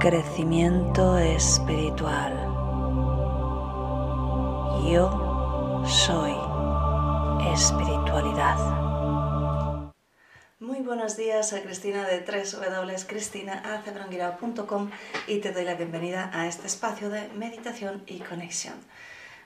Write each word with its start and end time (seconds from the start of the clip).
Crecimiento 0.00 1.18
espiritual. 1.18 2.32
Yo 4.90 5.84
soy 5.86 6.32
espiritualidad. 7.52 8.56
Muy 10.58 10.80
buenos 10.80 11.18
días, 11.18 11.50
soy 11.50 11.60
Cristina 11.60 12.08
de 12.08 12.20
www.cristinaacebrangirao.com 12.20 14.90
y 15.26 15.40
te 15.40 15.52
doy 15.52 15.64
la 15.64 15.74
bienvenida 15.74 16.30
a 16.32 16.46
este 16.46 16.66
espacio 16.66 17.10
de 17.10 17.28
meditación 17.34 18.02
y 18.06 18.20
conexión. 18.20 18.76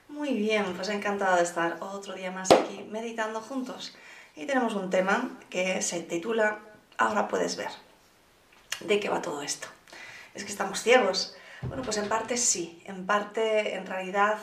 Muy 0.06 0.34
bien, 0.34 0.72
pues 0.76 0.88
encantado 0.88 1.34
de 1.34 1.42
estar 1.42 1.78
otro 1.80 2.14
día 2.14 2.30
más 2.30 2.52
aquí 2.52 2.86
meditando 2.92 3.40
juntos. 3.40 3.96
Y 4.36 4.46
tenemos 4.46 4.76
un 4.76 4.88
tema 4.88 5.36
que 5.50 5.82
se 5.82 6.00
titula 6.02 6.60
Ahora 6.96 7.26
puedes 7.26 7.56
ver. 7.56 7.70
¿De 8.78 9.00
qué 9.00 9.08
va 9.08 9.20
todo 9.20 9.42
esto? 9.42 9.66
¿Es 10.34 10.44
que 10.44 10.50
estamos 10.50 10.82
ciegos? 10.82 11.36
Bueno, 11.62 11.82
pues 11.82 11.96
en 11.96 12.08
parte 12.08 12.36
sí, 12.36 12.82
en 12.86 13.06
parte 13.06 13.74
en 13.74 13.86
realidad 13.86 14.38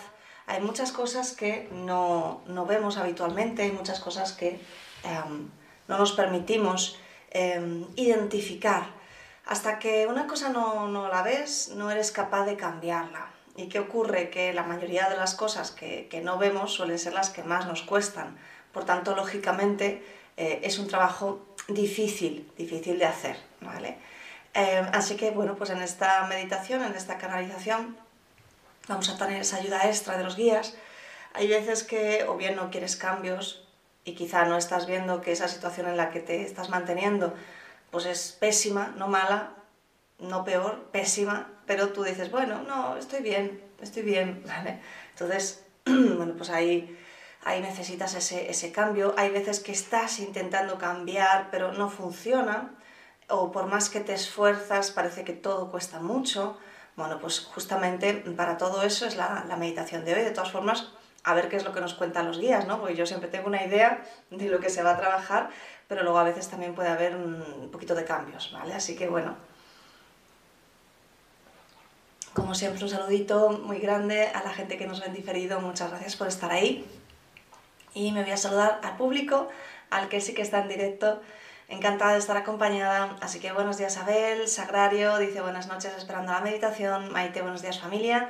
hay 0.48 0.62
muchas 0.62 0.92
cosas 0.92 1.34
que 1.34 1.70
no, 1.72 2.42
vemos 2.68 2.98
habitualmente, 2.98 3.64
hay 3.64 3.72
muchas 3.72 4.00
cosas 4.00 4.32
que 4.32 4.60
em, 5.04 5.50
no 5.88 5.98
nos 5.98 6.14
permitimos 6.14 6.98
em, 7.30 7.86
identificar. 7.96 8.88
Hasta 9.46 9.80
que 9.80 10.08
una 10.08 10.28
cosa 10.28 10.50
no, 10.50 11.10
la 11.10 11.22
ves, 11.24 11.72
no 11.76 11.92
eres 11.92 12.12
capaz 12.12 12.46
de 12.46 12.56
cambiarla. 12.56 13.32
¿Y 13.58 13.68
qué 13.68 13.80
ocurre? 13.80 14.30
Que 14.30 14.54
la 14.54 14.64
mayoría 14.64 15.10
de 15.10 15.18
las 15.18 15.36
cosas 15.36 15.72
que, 15.72 16.22
no 16.24 16.38
vemos 16.38 16.74
suelen 16.74 17.00
ser 17.00 17.14
las 17.14 17.30
que 17.30 17.44
más 17.44 17.68
nos 17.68 17.82
cuestan. 17.82 18.38
Por 18.72 18.86
tanto, 18.86 19.16
lógicamente, 19.16 20.04
eh, 20.38 20.62
es 20.64 20.80
un 20.80 20.88
trabajo 20.88 21.46
difícil, 21.68 22.50
difícil 22.58 22.98
de 22.98 23.06
hacer. 23.06 23.38
¿vale? 23.60 23.98
Em, 24.54 24.86
así 24.94 25.16
que, 25.16 25.32
bueno, 25.32 25.56
pues 25.56 25.70
en 25.70 25.82
esta 25.82 26.26
meditación, 26.26 26.84
en 26.84 26.96
esta 26.96 27.18
canalización, 27.18 27.98
vamos 28.88 29.10
a 29.10 29.18
tener 29.18 29.42
esa 29.42 29.58
ayuda 29.58 29.88
extra 29.88 30.18
de 30.18 30.24
los 30.24 30.36
guías. 30.36 30.76
Hay 31.34 31.48
veces 31.48 31.84
que 31.84 32.26
o 32.28 32.36
bien 32.36 32.56
no 32.56 32.70
quieres 32.72 32.96
cambios 32.96 33.68
y 34.04 34.14
quizá 34.16 34.46
no 34.46 34.58
estás 34.58 34.86
viendo 34.88 35.22
que 35.22 35.32
esa 35.32 35.48
situación 35.48 35.88
en 35.88 35.98
la 35.98 36.12
que 36.12 36.20
te 36.20 36.42
estás 36.42 36.70
manteniendo 36.70 37.34
pues 37.92 38.06
es 38.06 38.32
pésima, 38.32 38.94
no 38.98 39.08
mala, 39.08 39.52
no 40.18 40.44
peor, 40.46 40.86
pésima, 40.92 41.50
pero 41.66 41.90
tú 41.90 42.04
dices, 42.04 42.32
bueno, 42.32 42.64
no, 42.64 42.98
estoy 42.98 43.22
bien, 43.22 43.62
estoy 43.82 44.04
bien, 44.04 44.44
¿vale? 44.48 44.80
Entonces, 45.12 45.66
bueno, 45.86 46.34
pues 46.38 46.50
ahí, 46.50 46.98
ahí 47.44 47.62
necesitas 47.62 48.16
ese, 48.16 48.50
ese 48.50 48.72
cambio. 48.72 49.14
Hay 49.18 49.30
veces 49.30 49.60
que 49.60 49.74
estás 49.74 50.20
intentando 50.20 50.78
cambiar, 50.78 51.50
pero 51.52 51.74
no 51.74 51.90
funciona, 51.90 52.72
o 53.32 53.52
por 53.52 53.68
más 53.68 53.90
que 53.90 54.00
te 54.00 54.14
esfuerzas, 54.14 54.92
parece 54.92 55.24
que 55.24 55.34
todo 55.34 55.72
cuesta 55.72 56.00
mucho. 56.00 56.58
Bueno, 56.96 57.20
pues 57.20 57.40
justamente 57.40 58.14
para 58.14 58.58
todo 58.58 58.84
eso 58.84 59.06
es 59.06 59.16
la, 59.16 59.46
meditación 59.58 60.06
de 60.06 60.14
hoy. 60.14 60.22
De 60.22 60.32
todas 60.32 60.52
formas, 60.52 60.90
a 61.24 61.34
ver 61.34 61.50
qué 61.50 61.56
es 61.56 61.66
lo 61.66 61.74
que 61.74 61.82
nos 61.82 61.94
cuentan 61.94 62.28
los 62.28 62.40
guías, 62.40 62.68
¿no? 62.68 62.80
Porque 62.80 62.96
yo 62.96 63.06
siempre 63.06 63.30
tengo 63.30 63.48
una 63.48 63.66
idea 63.66 64.04
de 64.30 64.50
lo 64.50 64.60
que 64.60 64.70
se 64.70 64.84
va 64.84 64.92
a 64.92 64.98
trabajar, 64.98 65.50
pero 65.88 66.04
luego 66.04 66.20
a 66.20 66.24
veces 66.24 66.50
también 66.50 66.76
puede 66.76 66.90
haber 66.90 67.16
un 67.16 67.70
poquito 67.72 67.96
de 67.96 68.04
cambios, 68.04 68.52
¿vale? 68.52 68.74
Así 68.74 68.96
que 68.96 69.08
bueno. 69.08 69.36
Como 72.34 72.56
siempre, 72.56 72.82
un 72.82 72.90
saludito 72.90 73.50
muy 73.50 73.80
grande 73.80 74.28
a 74.28 74.42
la 74.42 74.54
gente 74.54 74.78
que 74.78 74.88
nos 74.88 75.02
ve 75.02 75.08
en 75.08 75.14
diferido. 75.14 75.60
Muchas 75.60 75.90
gracias 75.90 76.16
por 76.16 76.28
estar 76.28 76.52
ahí. 76.52 76.86
Y 77.94 78.14
me 78.14 78.24
voy 78.24 78.32
a 78.32 78.38
saludar 78.38 78.80
al 78.84 78.96
público, 78.96 79.50
al 79.90 80.08
que 80.08 80.22
sí 80.22 80.34
que 80.34 80.42
está 80.42 80.62
en 80.62 80.70
directo 80.70 81.22
Encantada 81.72 82.12
de 82.12 82.20
estar 82.20 82.36
acompañada. 82.36 83.16
Así 83.22 83.40
que 83.40 83.54
buenos 83.54 83.78
días 83.78 83.96
Abel, 83.96 84.50
Sagrario, 84.50 85.18
dice 85.20 85.40
buenas 85.40 85.68
noches 85.68 85.94
esperando 85.98 86.34
la 86.34 86.42
meditación. 86.42 87.14
Maite, 87.14 87.42
buenos 87.42 87.62
días 87.62 87.80
familia. 87.80 88.28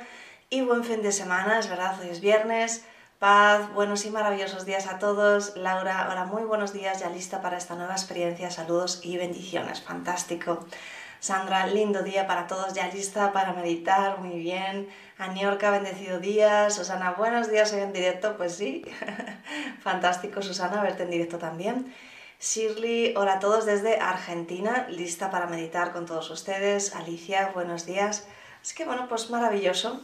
Y 0.48 0.60
buen 0.62 0.84
fin 0.84 1.02
de 1.02 1.10
semana, 1.10 1.58
es 1.58 1.68
verdad, 1.68 1.98
hoy 2.00 2.08
es 2.08 2.20
viernes. 2.20 2.84
Paz, 3.18 3.68
buenos 3.74 4.06
y 4.06 4.10
maravillosos 4.10 4.64
días 4.64 4.86
a 4.86 5.00
todos. 5.00 5.56
Laura, 5.56 6.04
ahora 6.04 6.24
muy 6.24 6.44
buenos 6.44 6.72
días, 6.72 7.00
ya 7.00 7.08
lista 7.08 7.42
para 7.42 7.58
esta 7.58 7.74
nueva 7.74 7.94
experiencia. 7.94 8.48
Saludos 8.52 9.00
y 9.02 9.16
bendiciones, 9.16 9.82
fantástico. 9.82 10.64
Sandra, 11.18 11.66
lindo 11.66 12.04
día 12.04 12.28
para 12.28 12.46
todos, 12.46 12.74
ya 12.74 12.86
lista 12.94 13.32
para 13.32 13.54
meditar, 13.54 14.20
muy 14.20 14.38
bien. 14.38 14.88
Aniorca, 15.18 15.72
bendecido 15.72 16.20
día. 16.20 16.70
Susana, 16.70 17.14
buenos 17.18 17.50
días, 17.50 17.72
hoy 17.72 17.80
en 17.80 17.92
directo, 17.92 18.36
pues 18.36 18.54
sí. 18.54 18.84
Fantástico, 19.82 20.42
Susana, 20.42 20.80
verte 20.80 21.02
en 21.02 21.10
directo 21.10 21.38
también. 21.38 21.92
Shirley, 22.42 23.14
hola 23.16 23.34
a 23.34 23.38
todos 23.38 23.66
desde 23.66 24.00
Argentina, 24.00 24.88
lista 24.90 25.30
para 25.30 25.46
meditar 25.46 25.92
con 25.92 26.06
todos 26.06 26.28
ustedes. 26.28 26.92
Alicia, 26.96 27.52
buenos 27.54 27.86
días. 27.86 28.26
Es 28.60 28.74
que 28.74 28.84
bueno, 28.84 29.06
pues 29.08 29.30
maravilloso. 29.30 30.00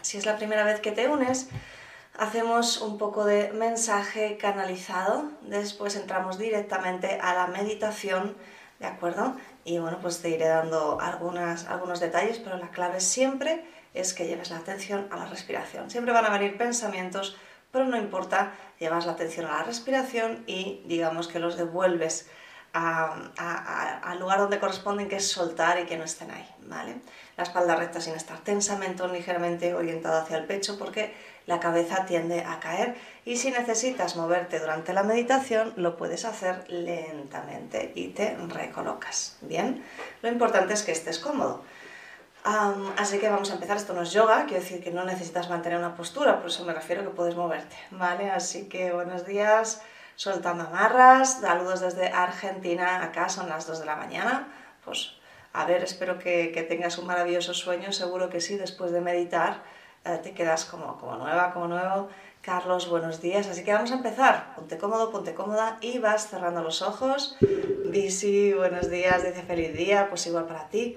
Si 0.00 0.16
es 0.16 0.24
la 0.24 0.38
primera 0.38 0.64
vez 0.64 0.80
que 0.80 0.90
te 0.90 1.06
unes, 1.06 1.50
hacemos 2.16 2.80
un 2.80 2.96
poco 2.96 3.26
de 3.26 3.52
mensaje 3.52 4.38
canalizado, 4.38 5.24
después 5.42 5.96
entramos 5.96 6.38
directamente 6.38 7.18
a 7.20 7.34
la 7.34 7.46
meditación, 7.48 8.34
¿de 8.78 8.86
acuerdo? 8.86 9.36
Y 9.66 9.76
bueno, 9.80 9.98
pues 10.00 10.22
te 10.22 10.30
iré 10.30 10.48
dando 10.48 10.98
algunos 10.98 12.00
detalles, 12.00 12.38
pero 12.38 12.56
la 12.56 12.70
clave 12.70 13.00
siempre 13.00 13.66
es 13.92 14.14
que 14.14 14.26
lleves 14.26 14.48
la 14.48 14.56
atención 14.56 15.06
a 15.10 15.18
la 15.18 15.26
respiración. 15.26 15.90
Siempre 15.90 16.14
van 16.14 16.24
a 16.24 16.30
venir 16.30 16.56
pensamientos 16.56 17.36
pero 17.70 17.84
no 17.84 17.96
importa, 17.96 18.52
llevas 18.78 19.06
la 19.06 19.12
atención 19.12 19.46
a 19.46 19.58
la 19.58 19.62
respiración 19.62 20.44
y 20.46 20.82
digamos 20.86 21.28
que 21.28 21.38
los 21.38 21.56
devuelves 21.56 22.28
al 22.72 24.18
lugar 24.20 24.38
donde 24.38 24.60
corresponden, 24.60 25.08
que 25.08 25.16
es 25.16 25.28
soltar 25.28 25.80
y 25.80 25.86
que 25.86 25.96
no 25.96 26.04
estén 26.04 26.30
ahí, 26.30 26.48
¿vale? 26.60 26.96
La 27.36 27.42
espalda 27.42 27.76
recta 27.76 28.00
sin 28.00 28.14
estar 28.14 28.38
tensa, 28.38 28.76
mentón 28.76 29.12
ligeramente 29.12 29.74
orientado 29.74 30.20
hacia 30.20 30.36
el 30.36 30.44
pecho 30.44 30.78
porque 30.78 31.14
la 31.46 31.60
cabeza 31.60 32.04
tiende 32.04 32.44
a 32.44 32.60
caer 32.60 32.94
y 33.24 33.36
si 33.36 33.50
necesitas 33.50 34.16
moverte 34.16 34.60
durante 34.60 34.92
la 34.92 35.02
meditación 35.02 35.72
lo 35.76 35.96
puedes 35.96 36.24
hacer 36.24 36.70
lentamente 36.70 37.92
y 37.94 38.08
te 38.08 38.36
recolocas, 38.36 39.38
¿bien? 39.40 39.82
Lo 40.22 40.28
importante 40.28 40.74
es 40.74 40.82
que 40.82 40.92
estés 40.92 41.18
cómodo 41.18 41.64
así 42.44 43.18
que 43.18 43.28
vamos 43.28 43.50
a 43.50 43.54
empezar. 43.54 43.76
Esto 43.76 43.92
no 43.92 44.02
es 44.02 44.12
yoga, 44.12 44.44
quiero 44.46 44.62
decir 44.62 44.82
que 44.82 44.90
no 44.90 45.04
necesitas 45.04 45.48
mantener 45.48 45.78
una 45.78 45.94
postura, 45.94 46.38
por 46.38 46.48
eso 46.48 46.64
me 46.64 46.72
refiero 46.72 47.02
que 47.02 47.10
puedes 47.10 47.34
moverte, 47.34 47.76
¿vale? 47.90 48.30
Así 48.30 48.68
que 48.68 48.92
buenos 48.92 49.26
días, 49.26 49.82
soltando 50.16 50.64
amarras, 50.64 51.40
saludos 51.40 51.80
desde 51.80 52.08
Argentina, 52.08 53.02
acá 53.02 53.28
son 53.28 53.48
las 53.48 53.66
2 53.66 53.80
de 53.80 53.86
la 53.86 53.96
mañana, 53.96 54.48
pues 54.84 55.18
a 55.52 55.64
ver, 55.64 55.82
espero 55.82 56.18
que, 56.18 56.66
tengas 56.68 56.98
un 56.98 57.06
maravilloso 57.06 57.54
sueño, 57.54 57.92
seguro 57.92 58.28
que 58.28 58.40
sí, 58.40 58.56
después 58.56 58.92
de 58.92 59.00
meditar 59.00 59.62
eh, 60.04 60.18
te 60.22 60.32
quedas 60.32 60.64
como, 60.64 60.98
como 60.98 61.16
nueva, 61.16 61.52
como 61.52 61.68
nuevo. 61.68 62.08
Carlos, 62.42 62.88
buenos 62.88 63.20
días, 63.20 63.46
así 63.48 63.64
que 63.64 63.72
vamos 63.72 63.90
a 63.90 63.94
empezar. 63.94 64.54
Ponte 64.54 64.78
cómodo, 64.78 65.10
ponte 65.10 65.34
cómoda 65.34 65.78
y 65.80 65.98
vas 65.98 66.28
cerrando 66.28 66.62
los 66.62 66.82
ojos. 66.82 67.36
Bisi, 67.86 68.52
buenos 68.52 68.88
días, 68.88 69.24
dice 69.24 69.42
feliz 69.42 69.76
día, 69.76 70.08
pues 70.08 70.26
igual 70.26 70.46
para 70.46 70.68
ti. 70.68 70.96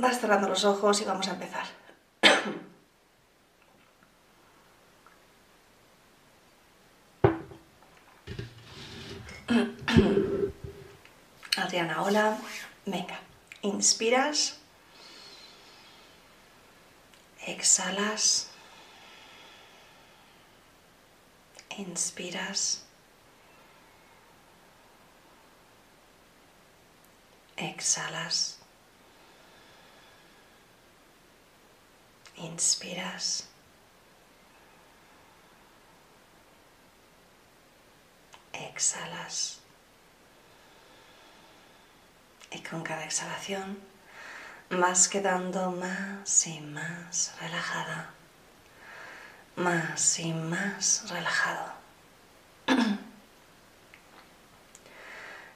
Vas 0.00 0.20
cerrando 0.20 0.48
los 0.48 0.64
ojos 0.64 1.00
y 1.00 1.04
vamos 1.04 1.26
a 1.26 1.32
empezar. 1.32 1.66
Adriana, 11.56 12.02
hola. 12.02 12.38
Venga, 12.86 13.18
inspiras. 13.62 14.60
Exhalas. 17.44 18.50
Inspiras. 21.76 22.84
Exhalas. 27.56 28.57
Inspiras. 32.40 33.48
Exhalas. 38.52 39.60
Y 42.50 42.60
con 42.60 42.82
cada 42.82 43.04
exhalación 43.04 43.78
vas 44.70 45.08
quedando 45.08 45.70
más 45.72 46.46
y 46.46 46.60
más 46.60 47.34
relajada, 47.40 48.10
más 49.56 50.18
y 50.18 50.32
más 50.32 51.10
relajado. 51.10 51.72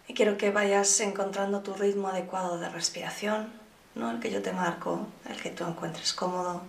y 0.09 0.15
quiero 0.15 0.37
que 0.37 0.51
vayas 0.51 0.99
encontrando 1.01 1.63
tu 1.63 1.75
ritmo 1.75 2.09
adecuado 2.09 2.59
de 2.59 2.69
respiración, 2.69 3.62
no 3.95 4.11
el 4.11 4.21
que 4.21 4.31
yo 4.31 4.43
te 4.43 4.53
marco, 4.53 5.07
el 5.29 5.41
que 5.41 5.51
tú 5.51 5.65
encuentres 5.65 6.13
cómodo. 6.13 6.63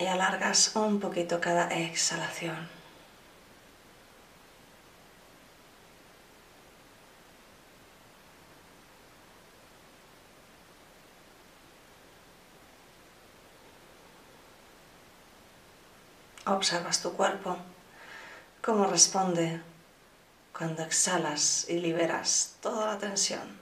y 0.00 0.06
alargas 0.06 0.74
un 0.76 0.98
poquito 0.98 1.40
cada 1.40 1.68
exhalación. 1.68 2.79
Observas 16.50 17.00
tu 17.00 17.12
cuerpo, 17.12 17.56
cómo 18.60 18.84
responde 18.86 19.62
cuando 20.52 20.82
exhalas 20.82 21.64
y 21.68 21.78
liberas 21.78 22.56
toda 22.60 22.86
la 22.88 22.98
tensión. 22.98 23.56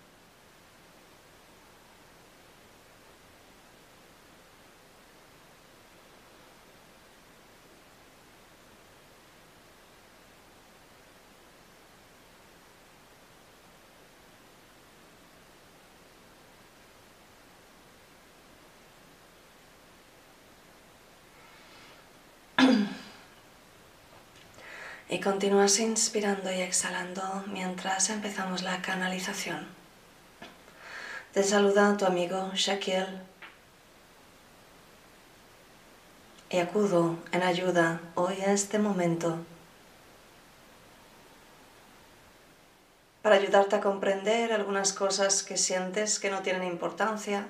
Continúas 25.23 25.79
inspirando 25.81 26.51
y 26.53 26.61
exhalando 26.61 27.45
mientras 27.49 28.09
empezamos 28.09 28.63
la 28.63 28.81
canalización. 28.81 29.67
Te 31.33 31.43
saluda 31.43 31.97
tu 31.97 32.07
amigo 32.07 32.51
Shaquille 32.55 33.07
y 36.51 36.59
acudo 36.59 37.19
en 37.33 37.43
ayuda 37.43 38.01
hoy 38.15 38.41
a 38.41 38.53
este 38.53 38.79
momento 38.79 39.39
para 43.21 43.37
ayudarte 43.37 43.77
a 43.77 43.81
comprender 43.81 44.53
algunas 44.53 44.93
cosas 44.93 45.43
que 45.43 45.57
sientes 45.57 46.19
que 46.19 46.31
no 46.31 46.43
tienen 46.43 46.65
importancia, 46.65 47.49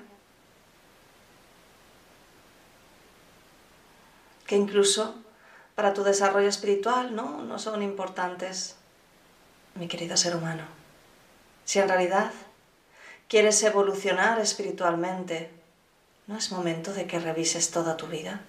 que 4.45 4.55
incluso 4.55 5.15
para 5.79 5.93
tu 5.93 6.03
desarrollo 6.03 6.49
espiritual, 6.49 7.15
¿no? 7.15 7.41
No 7.41 7.57
son 7.57 7.81
importantes, 7.81 8.75
mi 9.75 9.87
querido 9.87 10.17
ser 10.17 10.35
humano. 10.35 10.63
Si 11.63 11.79
en 11.79 11.87
realidad 11.87 12.31
quieres 13.29 13.63
evolucionar 13.63 14.41
espiritualmente, 14.41 15.49
¿no 16.27 16.37
es 16.37 16.51
momento 16.51 16.91
de 16.91 17.07
que 17.07 17.17
revises 17.17 17.71
toda 17.71 17.95
tu 17.95 18.07
vida? 18.07 18.41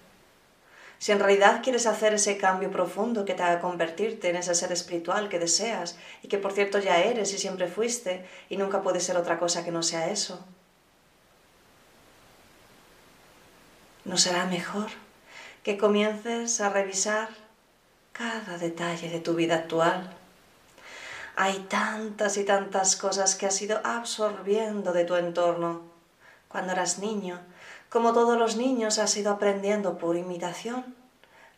Si 0.98 1.12
en 1.12 1.20
realidad 1.20 1.62
quieres 1.62 1.86
hacer 1.86 2.14
ese 2.14 2.36
cambio 2.36 2.72
profundo 2.72 3.24
que 3.24 3.34
te 3.34 3.44
haga 3.44 3.60
convertirte 3.60 4.30
en 4.30 4.34
ese 4.34 4.56
ser 4.56 4.72
espiritual 4.72 5.28
que 5.28 5.38
deseas 5.38 5.96
y 6.24 6.26
que 6.26 6.38
por 6.38 6.50
cierto 6.50 6.80
ya 6.80 6.98
eres 6.98 7.32
y 7.32 7.38
siempre 7.38 7.68
fuiste 7.68 8.26
y 8.48 8.56
nunca 8.56 8.82
puede 8.82 8.98
ser 8.98 9.16
otra 9.16 9.38
cosa 9.38 9.64
que 9.64 9.70
no 9.70 9.84
sea 9.84 10.10
eso, 10.10 10.44
¿no 14.04 14.16
será 14.16 14.46
mejor 14.46 14.90
que 15.62 15.76
comiences 15.76 16.60
a 16.60 16.70
revisar 16.70 17.28
cada 18.12 18.58
detalle 18.58 19.10
de 19.10 19.20
tu 19.20 19.34
vida 19.34 19.56
actual. 19.56 20.10
Hay 21.36 21.58
tantas 21.68 22.36
y 22.36 22.44
tantas 22.44 22.96
cosas 22.96 23.34
que 23.34 23.46
has 23.46 23.60
ido 23.62 23.80
absorbiendo 23.84 24.92
de 24.92 25.04
tu 25.04 25.16
entorno. 25.16 25.82
Cuando 26.48 26.72
eras 26.72 26.98
niño, 26.98 27.40
como 27.88 28.12
todos 28.12 28.38
los 28.38 28.56
niños, 28.56 28.98
has 28.98 29.16
ido 29.16 29.32
aprendiendo 29.32 29.98
por 29.98 30.16
imitación, 30.16 30.94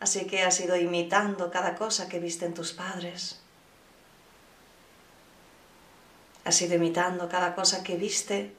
así 0.00 0.26
que 0.26 0.42
has 0.42 0.60
ido 0.60 0.76
imitando 0.76 1.50
cada 1.50 1.74
cosa 1.74 2.08
que 2.08 2.18
viste 2.18 2.46
en 2.46 2.54
tus 2.54 2.72
padres. 2.72 3.40
Has 6.44 6.60
ido 6.60 6.74
imitando 6.74 7.28
cada 7.28 7.54
cosa 7.54 7.82
que 7.82 7.96
viste 7.96 8.52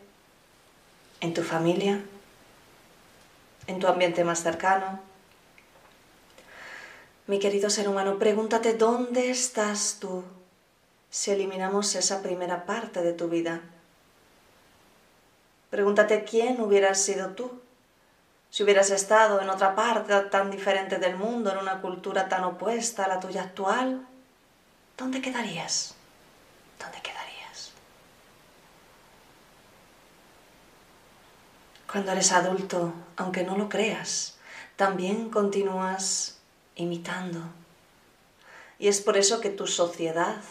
en 1.19 1.33
tu 1.33 1.43
familia, 1.43 2.01
en 3.67 3.79
tu 3.79 3.87
ambiente 3.87 4.23
más 4.23 4.41
cercano, 4.41 4.99
mi 7.27 7.39
querido 7.39 7.69
ser 7.69 7.87
humano, 7.87 8.19
pregúntate 8.19 8.73
dónde 8.73 9.29
estás 9.29 9.97
tú 9.99 10.23
si 11.09 11.31
eliminamos 11.31 11.95
esa 11.95 12.21
primera 12.21 12.65
parte 12.65 13.01
de 13.01 13.13
tu 13.13 13.29
vida. 13.29 13.61
Pregúntate 15.69 16.23
quién 16.23 16.59
hubieras 16.59 16.99
sido 16.99 17.29
tú 17.29 17.61
si 18.49 18.61
hubieras 18.61 18.91
estado 18.91 19.41
en 19.41 19.49
otra 19.49 19.73
parte 19.73 20.13
tan 20.29 20.51
diferente 20.51 20.99
del 20.99 21.15
mundo, 21.15 21.51
en 21.51 21.57
una 21.57 21.81
cultura 21.81 22.29
tan 22.29 22.43
opuesta 22.43 23.05
a 23.05 23.07
la 23.07 23.19
tuya 23.19 23.41
actual. 23.41 24.05
¿Dónde 24.95 25.21
quedarías? 25.21 25.95
¿Dónde 26.77 27.01
quedarías? 27.01 27.71
Cuando 31.91 32.11
eres 32.11 32.31
adulto, 32.31 32.93
aunque 33.17 33.43
no 33.43 33.57
lo 33.57 33.69
creas, 33.69 34.37
también 34.75 35.31
continúas 35.31 36.37
imitando. 36.75 37.41
Y 38.79 38.87
es 38.87 39.01
por 39.01 39.17
eso 39.17 39.41
que 39.41 39.49
tu 39.49 39.67
sociedad 39.67 40.41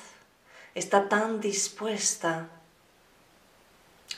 está 0.75 1.09
tan 1.09 1.41
dispuesta 1.41 2.49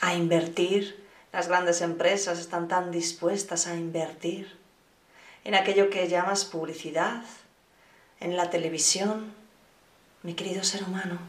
a 0.01 0.13
invertir, 0.13 1.03
las 1.31 1.47
grandes 1.47 1.81
empresas 1.81 2.39
están 2.39 2.67
tan 2.67 2.91
dispuestas 2.91 3.67
a 3.67 3.75
invertir 3.75 4.57
en 5.43 5.53
aquello 5.53 5.89
que 5.89 6.07
llamas 6.07 6.43
publicidad, 6.43 7.23
en 8.19 8.35
la 8.35 8.49
televisión, 8.49 9.33
mi 10.23 10.33
querido 10.33 10.63
ser 10.63 10.83
humano. 10.83 11.19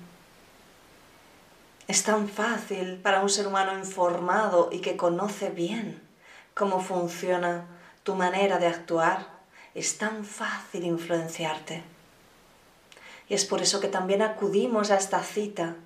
Es 1.87 2.03
tan 2.03 2.29
fácil 2.29 2.97
para 2.97 3.21
un 3.21 3.29
ser 3.29 3.47
humano 3.47 3.79
informado 3.79 4.71
y 4.73 4.81
que 4.81 4.97
conoce 4.97 5.51
bien 5.51 6.03
cómo 6.55 6.81
funciona 6.81 7.67
tu 8.03 8.15
manera 8.15 8.59
de 8.59 8.67
actuar 8.67 9.36
es 9.77 9.99
tan 9.99 10.25
fácil 10.25 10.85
influenciarte. 10.85 11.83
Y 13.29 13.35
es 13.35 13.45
por 13.45 13.61
eso 13.61 13.79
que 13.79 13.89
también 13.89 14.23
acudimos 14.23 14.91
a 14.91 14.97
esta 14.97 15.23
cita, 15.23 15.77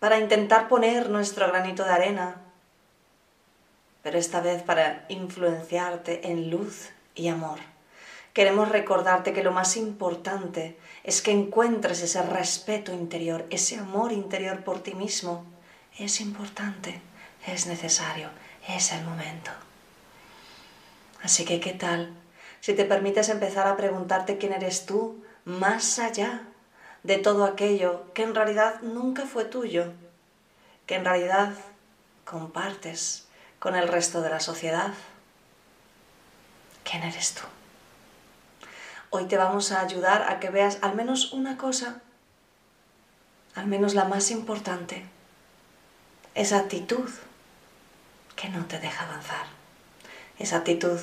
para 0.00 0.18
intentar 0.18 0.66
poner 0.66 1.10
nuestro 1.10 1.46
granito 1.46 1.84
de 1.84 1.90
arena, 1.90 2.40
pero 4.02 4.18
esta 4.18 4.40
vez 4.40 4.62
para 4.62 5.04
influenciarte 5.08 6.28
en 6.28 6.50
luz 6.50 6.90
y 7.14 7.28
amor. 7.28 7.58
Queremos 8.32 8.70
recordarte 8.70 9.32
que 9.32 9.44
lo 9.44 9.52
más 9.52 9.76
importante 9.76 10.76
es 11.04 11.20
que 11.22 11.30
encuentres 11.30 12.02
ese 12.02 12.22
respeto 12.22 12.92
interior, 12.92 13.46
ese 13.50 13.76
amor 13.76 14.10
interior 14.10 14.64
por 14.64 14.82
ti 14.82 14.94
mismo. 14.94 15.44
Es 15.98 16.20
importante, 16.20 17.00
es 17.46 17.66
necesario, 17.66 18.30
es 18.66 18.90
el 18.92 19.04
momento. 19.04 19.52
Así 21.22 21.44
que, 21.44 21.60
¿qué 21.60 21.72
tal 21.72 22.12
si 22.60 22.74
te 22.74 22.84
permites 22.84 23.28
empezar 23.28 23.66
a 23.66 23.76
preguntarte 23.76 24.38
quién 24.38 24.52
eres 24.52 24.86
tú 24.86 25.24
más 25.44 25.98
allá 25.98 26.42
de 27.02 27.18
todo 27.18 27.44
aquello 27.44 28.12
que 28.14 28.22
en 28.22 28.34
realidad 28.34 28.80
nunca 28.82 29.26
fue 29.26 29.44
tuyo, 29.44 29.92
que 30.86 30.96
en 30.96 31.04
realidad 31.04 31.52
compartes 32.24 33.26
con 33.58 33.76
el 33.76 33.88
resto 33.88 34.20
de 34.20 34.30
la 34.30 34.40
sociedad? 34.40 34.94
¿Quién 36.84 37.04
eres 37.04 37.34
tú? 37.34 37.42
Hoy 39.10 39.26
te 39.26 39.36
vamos 39.36 39.72
a 39.72 39.80
ayudar 39.80 40.30
a 40.30 40.40
que 40.40 40.50
veas 40.50 40.78
al 40.82 40.94
menos 40.94 41.32
una 41.32 41.56
cosa, 41.56 42.00
al 43.54 43.66
menos 43.66 43.94
la 43.94 44.06
más 44.06 44.30
importante, 44.30 45.04
esa 46.34 46.58
actitud 46.58 47.10
que 48.34 48.48
no 48.48 48.64
te 48.64 48.78
deja 48.78 49.04
avanzar 49.04 49.61
esa 50.38 50.58
actitud 50.58 50.98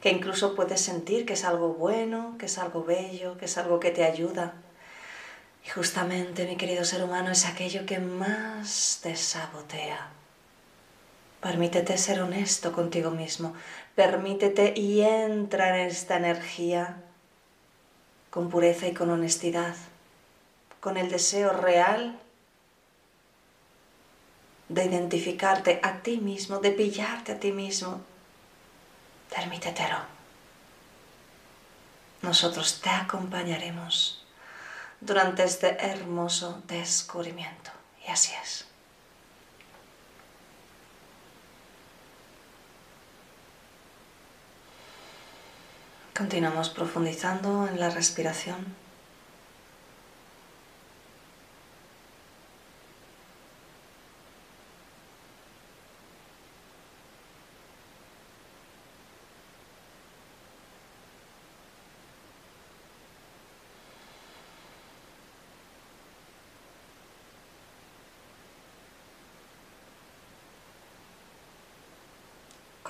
que 0.00 0.10
incluso 0.10 0.54
puedes 0.54 0.80
sentir 0.80 1.26
que 1.26 1.34
es 1.34 1.44
algo 1.44 1.74
bueno, 1.74 2.36
que 2.38 2.46
es 2.46 2.58
algo 2.58 2.84
bello, 2.84 3.36
que 3.36 3.44
es 3.44 3.58
algo 3.58 3.80
que 3.80 3.90
te 3.90 4.04
ayuda. 4.04 4.54
Y 5.64 5.68
justamente, 5.68 6.46
mi 6.46 6.56
querido 6.56 6.84
ser 6.84 7.04
humano, 7.04 7.30
es 7.30 7.44
aquello 7.44 7.84
que 7.84 7.98
más 7.98 9.00
te 9.02 9.14
sabotea. 9.14 10.08
Permítete 11.42 11.98
ser 11.98 12.22
honesto 12.22 12.72
contigo 12.72 13.10
mismo. 13.10 13.54
Permítete 13.94 14.72
y 14.74 15.02
entra 15.02 15.68
en 15.68 15.86
esta 15.88 16.16
energía 16.16 17.02
con 18.30 18.48
pureza 18.48 18.86
y 18.86 18.94
con 18.94 19.10
honestidad, 19.10 19.74
con 20.80 20.96
el 20.96 21.10
deseo 21.10 21.52
real 21.52 22.18
de 24.68 24.84
identificarte 24.84 25.80
a 25.82 26.02
ti 26.02 26.18
mismo, 26.18 26.58
de 26.58 26.70
pillarte 26.70 27.32
a 27.32 27.40
ti 27.40 27.52
mismo. 27.52 28.00
Permítetelo. 29.34 29.98
Nosotros 32.22 32.80
te 32.80 32.90
acompañaremos 32.90 34.24
durante 35.00 35.44
este 35.44 35.76
hermoso 35.84 36.62
descubrimiento. 36.66 37.70
Y 38.06 38.10
así 38.10 38.32
es. 38.42 38.66
Continuamos 46.14 46.68
profundizando 46.68 47.66
en 47.66 47.80
la 47.80 47.88
respiración. 47.88 48.79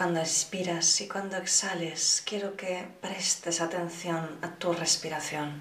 Cuando 0.00 0.20
expiras 0.20 0.98
y 1.02 1.08
cuando 1.08 1.36
exhales, 1.36 2.22
quiero 2.24 2.56
que 2.56 2.88
prestes 3.02 3.60
atención 3.60 4.38
a 4.40 4.54
tu 4.54 4.72
respiración. 4.72 5.60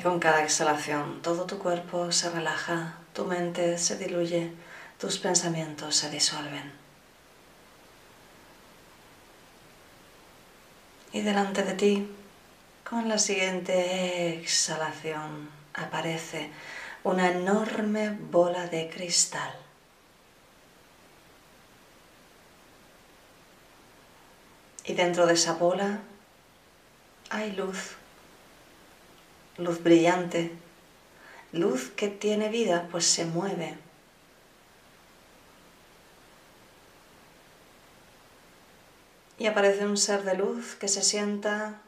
Y 0.00 0.02
con 0.02 0.18
cada 0.18 0.42
exhalación 0.42 1.20
todo 1.20 1.44
tu 1.44 1.58
cuerpo 1.58 2.10
se 2.10 2.30
relaja, 2.30 2.94
tu 3.12 3.26
mente 3.26 3.76
se 3.76 3.98
diluye, 3.98 4.50
tus 4.98 5.18
pensamientos 5.18 5.94
se 5.94 6.08
disuelven. 6.08 6.72
Y 11.12 11.20
delante 11.20 11.64
de 11.64 11.74
ti, 11.74 12.10
con 12.88 13.10
la 13.10 13.18
siguiente 13.18 14.38
exhalación, 14.38 15.50
aparece 15.74 16.50
una 17.04 17.32
enorme 17.32 18.08
bola 18.08 18.68
de 18.68 18.88
cristal. 18.88 19.52
Y 24.86 24.94
dentro 24.94 25.26
de 25.26 25.34
esa 25.34 25.52
bola 25.52 25.98
hay 27.28 27.52
luz 27.52 27.99
luz 29.60 29.82
brillante, 29.82 30.52
luz 31.52 31.90
que 31.90 32.08
tiene 32.08 32.48
vida, 32.48 32.88
pues 32.90 33.06
se 33.06 33.24
mueve. 33.24 33.76
Y 39.38 39.46
aparece 39.46 39.86
un 39.86 39.96
ser 39.96 40.22
de 40.24 40.34
luz 40.34 40.74
que 40.74 40.88
se 40.88 41.02
sienta 41.02 41.80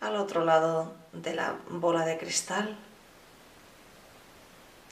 al 0.00 0.16
otro 0.16 0.44
lado 0.44 0.94
de 1.12 1.34
la 1.34 1.56
bola 1.68 2.04
de 2.04 2.18
cristal, 2.18 2.76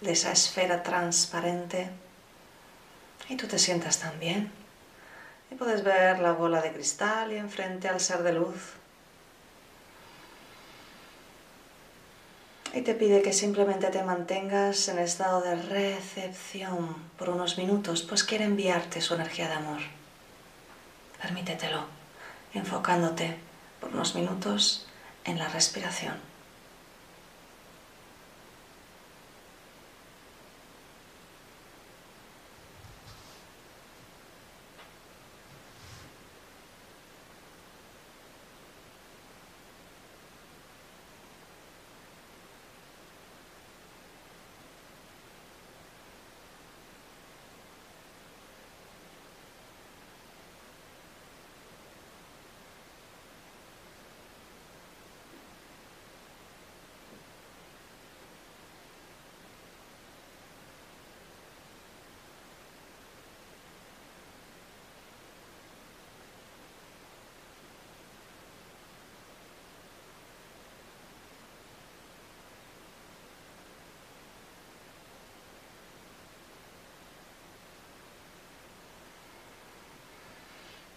de 0.01 0.13
esa 0.13 0.33
esfera 0.33 0.83
transparente. 0.83 1.91
Y 3.29 3.37
tú 3.37 3.47
te 3.47 3.59
sientas 3.59 3.99
también. 3.99 4.51
Y 5.51 5.55
puedes 5.55 5.85
ver 5.85 6.19
la 6.19 6.33
bola 6.33 6.61
de 6.61 6.73
cristal 6.73 7.33
y 7.33 7.37
enfrente 7.37 7.89
al 7.89 8.01
ser 8.01 8.23
de 8.25 8.33
luz 8.33 8.82
y 12.75 12.81
te 12.83 12.95
pide 12.95 13.23
que 13.23 13.33
simplemente 13.33 13.89
te 13.89 14.03
mantengas 14.03 14.89
en 14.89 14.99
estado 14.99 15.43
de 15.43 15.57
recepción 15.57 16.97
por 17.19 17.29
unos 17.29 17.59
minutos, 17.59 18.03
pues 18.03 18.25
quiere 18.25 18.45
enviarte 18.45 19.01
su 19.01 19.15
energía 19.15 19.49
de 19.49 19.55
amor. 19.55 19.81
Permítetelo, 21.21 21.85
enfocándote 22.55 23.37
por 23.81 23.91
unos 23.91 24.15
minutos 24.15 24.87
en 25.25 25.39
la 25.39 25.49
respiración. 25.49 26.32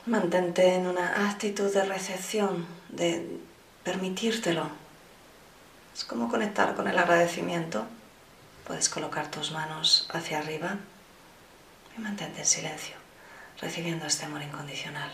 Mantente 0.07 0.75
en 0.75 0.85
una 0.85 1.27
actitud 1.31 1.74
de 1.74 1.83
recepción, 1.83 2.67
de 2.89 3.39
permitírtelo. 3.83 4.69
Es 5.95 6.03
como 6.03 6.29
conectar 6.29 6.75
con 6.75 6.88
el 6.88 7.00
agradecimiento. 7.00 7.88
Puedes 8.67 8.88
colocar 8.88 9.31
tus 9.31 9.51
manos 9.51 10.07
hacia 10.13 10.38
arriba 10.38 10.77
y 11.97 12.01
mantente 12.01 12.41
en 12.41 12.45
silencio, 12.45 12.95
recibiendo 13.59 14.05
este 14.05 14.25
amor 14.25 14.43
incondicional. 14.43 15.09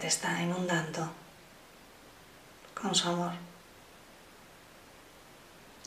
está 0.11 0.41
inundando 0.41 1.09
con 2.79 2.93
su 2.93 3.07
amor. 3.07 3.31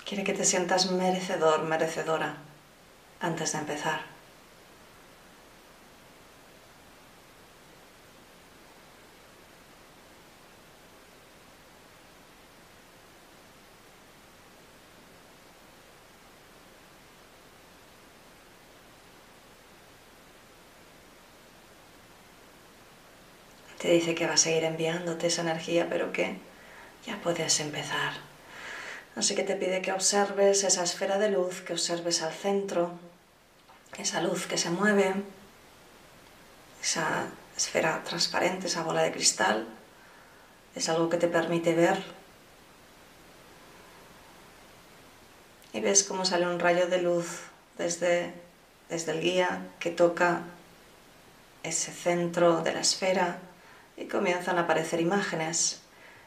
Quiere 0.07 0.25
que 0.25 0.33
te 0.33 0.47
sientas 0.47 0.91
merecedor, 0.91 1.65
merecedora 1.65 2.37
antes 3.21 3.53
de 3.53 3.59
empezar. 3.59 4.14
Te 23.85 23.91
dice 23.91 24.15
que 24.15 24.27
va 24.27 24.33
a 24.33 24.39
seguir 24.39 24.65
enviándote 24.65 25.27
esa 25.27 25.43
energía, 25.43 25.87
pero 25.91 26.11
que 26.11 26.39
ya 27.05 27.21
puedes 27.23 27.61
empezar. 27.61 28.15
Así 29.15 29.35
que 29.35 29.43
te 29.43 29.57
pide 29.57 29.83
que 29.83 29.93
observes 29.93 30.65
esa 30.65 30.85
esfera 30.85 31.19
de 31.19 31.29
luz, 31.29 31.61
que 31.61 31.75
observes 31.75 32.23
al 32.23 32.33
centro, 32.33 32.93
esa 33.99 34.23
luz 34.23 34.47
que 34.47 34.57
se 34.57 34.71
mueve, 34.71 35.13
esa 36.83 37.27
esfera 37.55 38.03
transparente, 38.05 38.69
esa 38.69 38.83
bola 38.85 39.03
de 39.03 39.13
cristal, 39.13 39.67
es 40.75 40.89
algo 40.89 41.11
que 41.11 41.19
te 41.19 41.29
permite 41.29 41.75
ver. 41.75 42.03
Y 45.75 45.81
ves 45.81 46.05
cómo 46.05 46.25
sale 46.25 46.47
un 46.47 46.59
rayo 46.59 46.87
de 46.87 47.03
luz 47.03 47.41
desde, 47.77 48.33
desde 48.89 49.13
el 49.13 49.21
guía 49.21 49.67
que 49.79 49.91
toca 49.91 50.41
ese 51.63 51.93
centro 51.93 52.63
de 52.63 52.73
la 52.73 52.81
esfera 52.81 53.41
y 53.97 54.07
comienzan 54.07 54.59
a 54.59 54.63
aparecer 54.63 55.01
imágenes. 55.01 55.83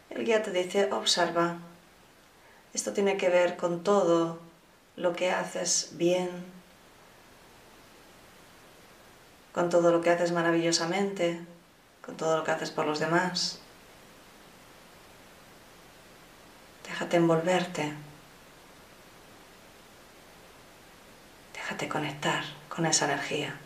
El 0.10 0.26
guía 0.26 0.42
te 0.42 0.52
dice, 0.52 0.92
observa, 0.92 1.58
esto 2.74 2.94
tiene 2.94 3.18
que 3.18 3.30
ver 3.30 3.58
con 3.58 3.84
todo 3.84 4.40
lo 4.96 5.14
que 5.14 5.32
haces 5.32 5.92
bien, 5.94 6.30
con 9.54 9.70
todo 9.70 9.92
lo 9.92 10.02
que 10.02 10.12
haces 10.12 10.32
maravillosamente, 10.32 11.40
con 12.06 12.16
todo 12.16 12.38
lo 12.38 12.44
que 12.44 12.52
haces 12.52 12.72
por 12.72 12.86
los 12.86 13.00
demás. 13.00 13.60
Déjate 16.88 17.18
envolverte. 17.18 17.94
Déjate 21.54 21.90
conectar 21.90 22.44
con 22.70 22.86
esa 22.86 23.06
energía 23.06 23.60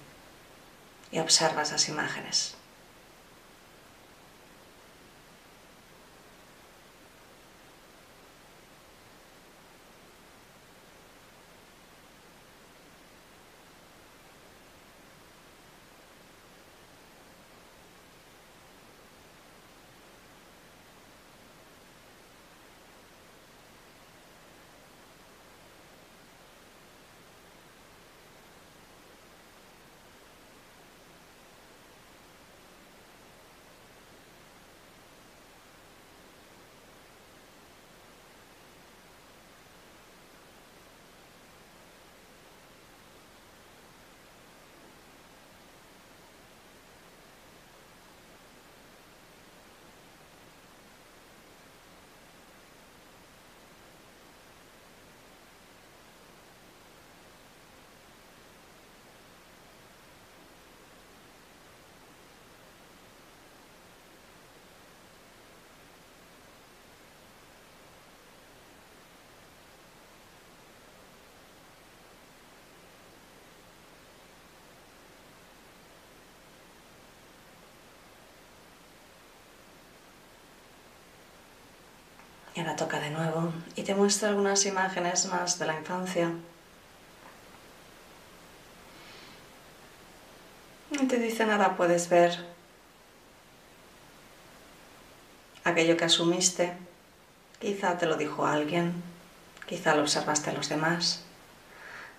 y 1.12 1.20
observa 1.20 1.62
esas 1.62 1.88
imágenes. 1.88 2.56
Y 82.62 82.64
ahora 82.64 82.76
toca 82.76 83.00
de 83.00 83.10
nuevo 83.10 83.52
y 83.76 83.82
te 83.82 83.96
muestra 83.96 84.30
algunas 84.30 84.68
imágenes 84.68 85.26
más 85.26 85.58
de 85.58 85.66
la 85.66 85.80
infancia. 85.80 86.32
Y 90.92 91.08
te 91.08 91.18
dice 91.18 91.44
nada, 91.48 91.76
puedes 91.76 92.08
ver 92.10 92.38
aquello 95.64 95.98
que 95.98 96.06
asumiste. 96.06 96.74
Quizá 97.60 97.98
te 97.98 98.06
lo 98.06 98.16
dijo 98.16 98.46
alguien, 98.46 98.94
quizá 99.66 99.96
lo 99.96 100.04
observaste 100.04 100.52
en 100.52 100.58
los 100.58 100.70
demás. 100.70 101.24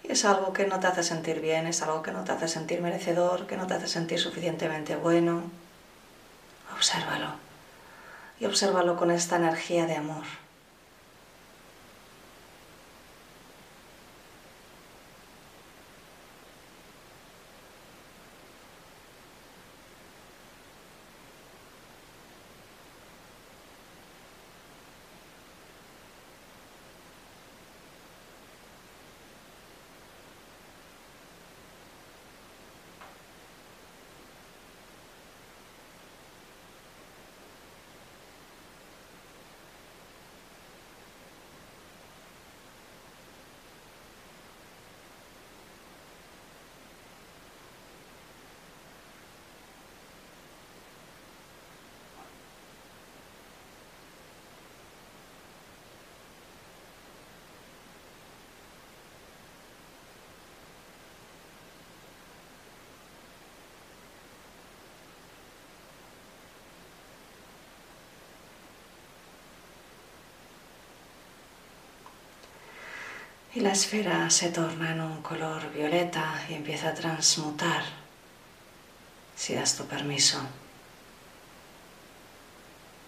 Y 0.03 0.11
es 0.11 0.25
algo 0.25 0.53
que 0.53 0.67
no 0.67 0.81
te 0.81 0.89
hace 0.89 1.05
sentir 1.05 1.41
bien, 1.41 1.69
es 1.69 1.83
algo 1.83 2.03
que 2.03 2.11
no 2.11 2.25
te 2.25 2.33
hace 2.33 2.49
sentir 2.49 2.81
merecedor, 2.81 3.47
que 3.47 3.57
no 3.57 3.69
te 3.69 3.75
hace 3.75 3.87
sentir 3.87 4.19
suficientemente 4.19 4.97
bueno. 4.97 5.45
Obsérvalo 6.75 7.52
y 8.43 8.47
obsérvalo 8.47 8.97
con 8.97 9.13
esta 9.13 9.37
energía 9.37 9.87
de 9.87 9.95
amor. 9.95 10.25
Y 73.55 73.61
la 73.61 73.73
esfera 73.73 74.31
se 74.31 74.51
torna 74.51 74.93
en 74.93 75.01
un 75.01 75.23
color 75.23 75.71
violeta 75.73 76.43
y 76.49 76.55
empieza 76.55 76.89
a 76.89 76.95
transmutar 76.95 77.85
si 79.37 79.55
das 79.55 79.77
tu 79.77 79.85
permiso. 79.87 80.39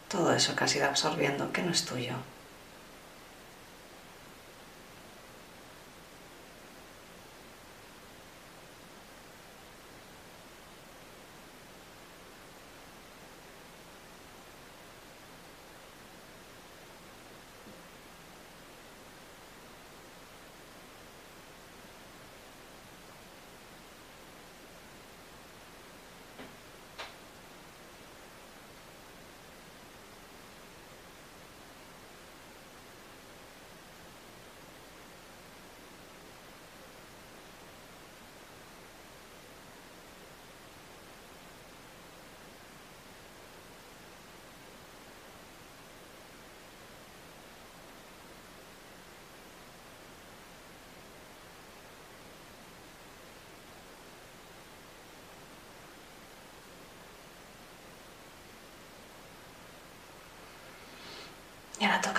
Todo 0.09 0.35
eso 0.35 0.55
que 0.55 0.65
has 0.65 0.77
ido 0.77 0.87
absorbiendo 0.87 1.51
que 1.53 1.63
no 1.63 1.73
es 1.73 1.85
tuyo. 1.85 2.15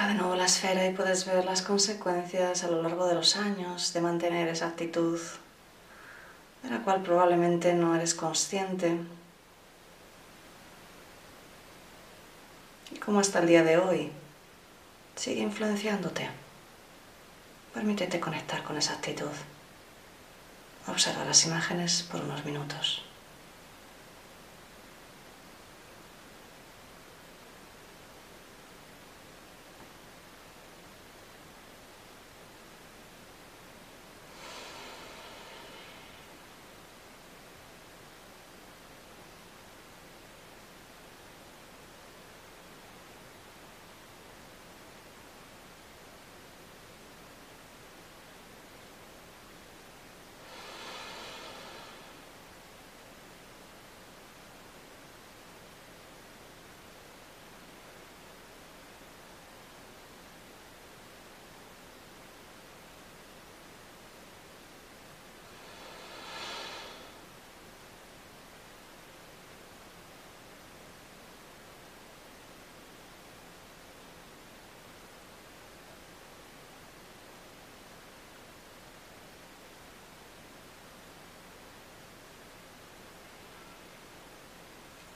De 0.05 0.13
nuevo 0.13 0.35
la 0.35 0.45
esfera 0.45 0.85
y 0.85 0.93
puedes 0.93 1.25
ver 1.25 1.45
las 1.45 1.63
consecuencias 1.63 2.63
a 2.63 2.67
lo 2.67 2.83
largo 2.83 3.07
de 3.07 3.15
los 3.15 3.35
años 3.37 3.91
de 3.91 4.01
mantener 4.01 4.47
esa 4.47 4.67
actitud 4.67 5.19
de 6.61 6.69
la 6.69 6.83
cual 6.83 7.01
probablemente 7.01 7.73
no 7.73 7.95
eres 7.95 8.13
consciente. 8.13 8.99
Y 12.91 12.99
cómo 12.99 13.19
hasta 13.19 13.39
el 13.39 13.47
día 13.47 13.63
de 13.63 13.79
hoy 13.79 14.11
sigue 15.15 15.41
influenciándote. 15.41 16.29
Permítete 17.73 18.19
conectar 18.19 18.63
con 18.63 18.77
esa 18.77 18.93
actitud. 18.93 19.33
Observa 20.87 21.25
las 21.25 21.43
imágenes 21.47 22.03
por 22.03 22.21
unos 22.21 22.45
minutos. 22.45 23.04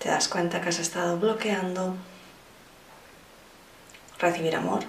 Te 0.09 0.15
das 0.15 0.27
cuenta 0.27 0.59
que 0.59 0.69
has 0.69 0.79
estado 0.79 1.19
bloqueando 1.19 1.95
recibir 4.17 4.55
amor, 4.55 4.83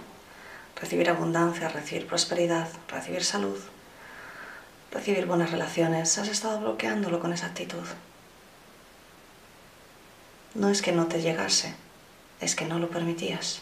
recibir 0.81 1.11
abundancia, 1.11 1.69
recibir 1.69 2.07
prosperidad, 2.07 2.69
recibir 2.89 3.23
salud, 3.23 3.59
recibir 4.91 5.27
buenas 5.27 5.51
relaciones. 5.51 6.17
Has 6.17 6.29
estado 6.29 6.59
bloqueándolo 6.61 7.21
con 7.21 7.35
esa 7.35 7.49
actitud. 7.49 7.85
No 10.55 10.71
es 10.71 10.81
que 10.81 10.93
no 10.93 11.07
te 11.07 11.21
llegase, 11.21 11.75
es 12.41 12.57
que 12.57 12.65
no 12.65 12.79
lo 12.79 12.89
permitías. 12.89 13.61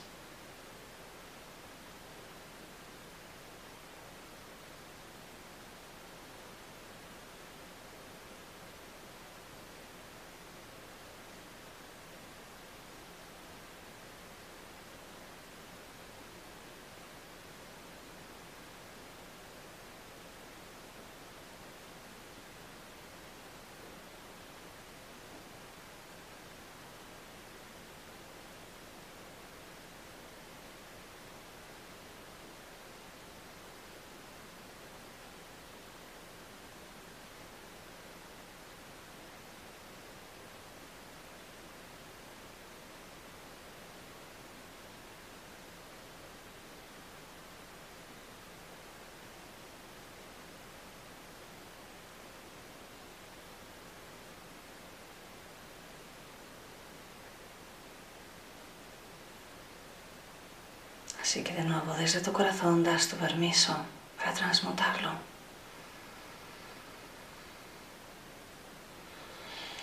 Así 61.29 61.43
que 61.43 61.53
de 61.53 61.63
nuevo 61.63 61.93
desde 61.93 62.23
tu 62.23 62.33
corazón 62.33 62.83
das 62.83 63.07
tu 63.11 63.17
permiso 63.21 63.77
para 64.17 64.33
transmutarlo. 64.33 65.13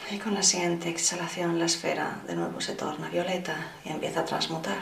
Y 0.10 0.17
con 0.17 0.34
la 0.34 0.41
siguiente 0.41 0.89
exhalación 0.89 1.60
la 1.60 1.65
esfera 1.65 2.19
de 2.25 2.34
nuevo 2.34 2.60
se 2.62 2.73
torna 2.73 3.10
violeta 3.10 3.58
y 3.86 3.89
empieza 3.89 4.21
a 4.21 4.25
transmutar. 4.25 4.81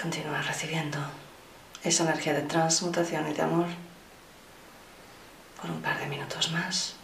Continúa 0.00 0.40
recibiendo 0.40 0.98
esa 1.84 2.04
energía 2.04 2.32
de 2.32 2.42
transmutación 2.42 3.30
y 3.30 3.34
de 3.34 3.42
amor 3.42 3.66
por 5.60 5.70
un 5.70 5.82
par 5.82 5.98
de 6.00 6.06
minutos 6.06 6.50
más. 6.52 6.94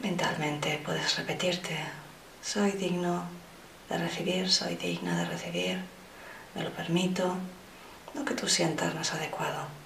Mentalmente 0.00 0.82
puedes 0.84 1.16
repetirte, 1.16 1.78
soy 2.42 2.72
digno 2.72 3.22
de 3.88 3.98
recibir, 3.98 4.50
soy 4.50 4.74
digna 4.74 5.16
de 5.18 5.26
recibir, 5.26 5.78
me 6.56 6.64
lo 6.64 6.70
permito, 6.70 7.36
lo 8.14 8.24
que 8.24 8.34
tú 8.34 8.48
sientas 8.48 8.92
más 8.96 9.14
adecuado. 9.14 9.79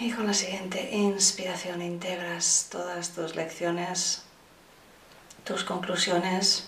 Y 0.00 0.10
con 0.12 0.26
la 0.26 0.32
siguiente 0.32 0.96
inspiración 0.96 1.82
integras 1.82 2.68
todas 2.72 3.10
tus 3.10 3.36
lecciones, 3.36 4.22
tus 5.44 5.62
conclusiones. 5.62 6.66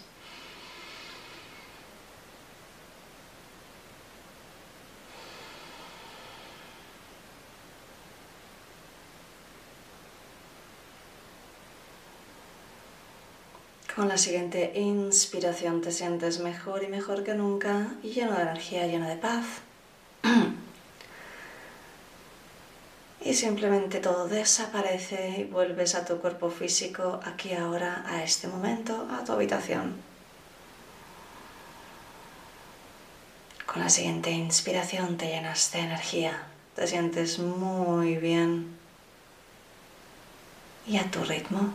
Con 13.96 14.08
la 14.08 14.18
siguiente 14.18 14.72
inspiración 14.74 15.80
te 15.80 15.90
sientes 15.90 16.38
mejor 16.40 16.84
y 16.84 16.88
mejor 16.88 17.24
que 17.24 17.32
nunca 17.32 17.94
lleno 18.02 18.36
de 18.36 18.42
energía, 18.42 18.86
lleno 18.86 19.08
de 19.08 19.16
paz. 19.16 19.62
Y 23.32 23.34
simplemente 23.34 23.98
todo 23.98 24.28
desaparece 24.28 25.38
y 25.38 25.44
vuelves 25.44 25.94
a 25.94 26.04
tu 26.04 26.18
cuerpo 26.18 26.50
físico 26.50 27.18
aquí 27.24 27.54
ahora, 27.54 28.04
a 28.06 28.22
este 28.22 28.46
momento, 28.46 29.08
a 29.10 29.24
tu 29.24 29.32
habitación. 29.32 29.96
Con 33.64 33.80
la 33.80 33.88
siguiente 33.88 34.30
inspiración 34.30 35.16
te 35.16 35.28
llenas 35.28 35.72
de 35.72 35.78
energía, 35.78 36.42
te 36.76 36.86
sientes 36.86 37.38
muy 37.38 38.16
bien 38.16 38.76
y 40.86 40.98
a 40.98 41.10
tu 41.10 41.24
ritmo 41.24 41.72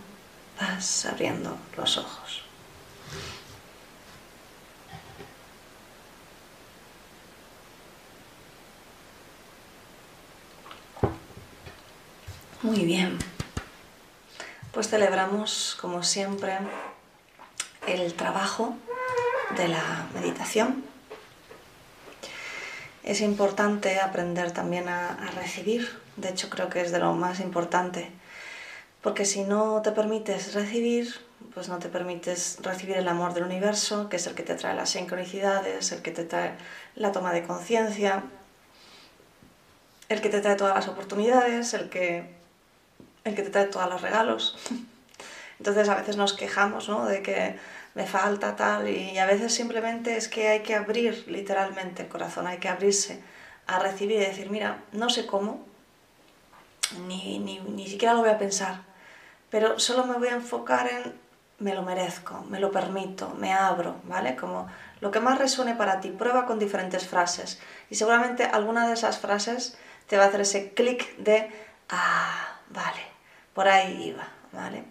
vas 0.61 1.07
abriendo 1.07 1.57
los 1.75 1.97
ojos. 1.97 2.43
Muy 12.67 12.83
bien. 12.83 13.17
Pues 14.73 14.89
celebramos, 14.89 15.77
como 15.79 16.03
siempre, 16.03 16.57
el 17.87 18.13
trabajo 18.13 18.75
de 19.55 19.69
la 19.69 20.07
meditación. 20.13 20.83
Es 23.05 23.21
importante 23.21 24.01
aprender 24.01 24.51
también 24.51 24.89
a, 24.89 25.15
recibir, 25.33 25.97
de 26.17 26.27
hecho 26.27 26.49
creo 26.49 26.67
que 26.67 26.81
es 26.81 26.91
de 26.91 26.99
lo 26.99 27.13
más 27.13 27.39
importante, 27.39 28.11
porque 29.01 29.23
si 29.23 29.43
no 29.45 29.81
te 29.81 29.93
permites 29.93 30.53
recibir, 30.53 31.15
pues 31.53 31.69
no 31.69 31.79
te 31.79 31.87
permites 31.87 32.57
recibir 32.63 32.97
el 32.97 33.07
amor 33.07 33.33
del 33.33 33.45
universo, 33.45 34.09
que 34.09 34.17
es 34.17 34.27
el 34.27 34.35
que 34.35 34.43
te 34.43 34.55
trae 34.55 34.75
las 34.75 34.89
sincronicidades, 34.89 35.93
el 35.93 36.01
que 36.01 36.11
te 36.11 36.25
trae 36.25 36.51
la 36.95 37.13
toma 37.13 37.31
de 37.31 37.43
conciencia, 37.43 38.25
el 40.09 40.19
que 40.19 40.27
te 40.27 40.41
trae 40.41 40.57
todas 40.57 40.75
las 40.75 40.89
oportunidades, 40.89 41.73
el 41.73 41.87
que 41.87 42.36
el 43.27 43.35
que 43.35 43.43
te 43.43 43.49
trae 43.49 43.65
todos 43.65 43.89
los 43.89 44.01
regalos. 44.01 44.57
Entonces 45.59 45.89
a 45.89 45.95
veces 45.95 46.17
nos 46.17 46.33
quejamos 46.33 46.87
¿no? 46.89 47.05
de 47.05 47.21
que 47.21 47.57
me 47.95 48.05
falta 48.05 48.55
tal 48.55 48.87
y 48.87 49.17
a 49.17 49.25
veces 49.25 49.53
simplemente 49.53 50.17
es 50.17 50.27
que 50.27 50.49
hay 50.49 50.61
que 50.61 50.75
abrir 50.75 51.25
literalmente 51.27 52.03
el 52.03 52.09
corazón, 52.09 52.45
hay 52.45 52.59
que 52.59 52.69
abrirse 52.69 53.23
a 53.65 53.79
recibir 53.79 54.17
y 54.17 54.25
decir, 54.25 54.49
mira, 54.51 54.83
no 54.91 55.09
sé 55.09 55.25
cómo, 55.25 55.65
ni, 57.07 57.39
ni, 57.39 57.59
ni 57.59 57.87
siquiera 57.87 58.13
lo 58.13 58.21
voy 58.21 58.29
a 58.29 58.37
pensar, 58.37 58.81
pero 59.49 59.79
solo 59.79 60.05
me 60.05 60.17
voy 60.17 60.27
a 60.27 60.35
enfocar 60.35 60.87
en 60.87 61.27
me 61.59 61.73
lo 61.73 61.81
merezco, 61.81 62.45
me 62.49 62.59
lo 62.59 62.71
permito, 62.71 63.29
me 63.39 63.51
abro, 63.53 63.95
¿vale? 64.03 64.35
Como 64.35 64.67
lo 65.01 65.09
que 65.09 65.19
más 65.19 65.39
resuene 65.39 65.73
para 65.73 65.99
ti, 65.99 66.09
prueba 66.09 66.45
con 66.45 66.59
diferentes 66.59 67.07
frases 67.07 67.59
y 67.89 67.95
seguramente 67.95 68.43
alguna 68.43 68.87
de 68.87 68.93
esas 68.93 69.17
frases 69.17 69.77
te 70.07 70.17
va 70.17 70.25
a 70.25 70.27
hacer 70.27 70.41
ese 70.41 70.73
clic 70.73 71.17
de, 71.17 71.51
ah, 71.89 72.59
vale, 72.69 73.01
por 73.57 73.67
ahí 73.67 74.09
iba, 74.09 74.27
¿vale? 74.51 74.83